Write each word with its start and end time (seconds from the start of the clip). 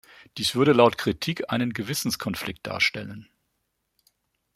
Dies 0.39 0.55
würde 0.55 0.71
laut 0.73 0.97
Kritik 0.97 1.51
einen 1.51 1.73
Gewissenskonflikt 1.73 2.65
darstellen. 2.65 3.29